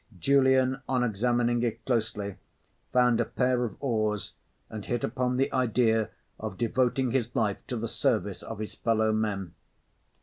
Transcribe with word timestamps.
Julian, 0.17 0.81
on 0.89 1.03
examining 1.03 1.61
it 1.61 1.85
closely, 1.85 2.37
found 2.91 3.19
a 3.19 3.25
pair 3.25 3.63
of 3.65 3.75
oars 3.79 4.33
and 4.67 4.83
hit 4.83 5.03
upon 5.03 5.37
the 5.37 5.53
idea 5.53 6.09
of 6.39 6.57
devoting 6.57 7.11
his 7.11 7.29
life 7.35 7.59
to 7.67 7.77
the 7.77 7.87
service 7.87 8.41
of 8.41 8.57
his 8.57 8.73
fellow 8.73 9.13
men. 9.13 9.53